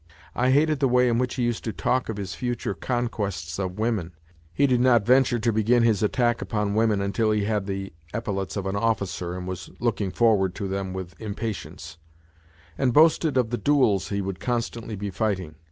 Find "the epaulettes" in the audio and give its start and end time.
7.67-8.57